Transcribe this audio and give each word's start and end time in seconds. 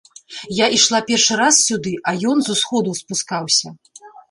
Я 0.59 0.69
ішла 0.77 1.01
першы 1.09 1.37
раз 1.41 1.59
сюды, 1.67 1.93
а 2.11 2.15
ён 2.33 2.37
з 2.49 2.55
усходаў 2.55 2.99
спускаўся. 3.03 3.77